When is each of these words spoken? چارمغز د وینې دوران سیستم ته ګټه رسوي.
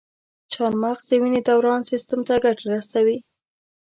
چارمغز 0.53 1.05
د 1.09 1.11
وینې 1.21 1.41
دوران 1.49 1.81
سیستم 1.91 2.19
ته 2.27 2.33
ګټه 2.45 2.65
رسوي. 2.73 3.17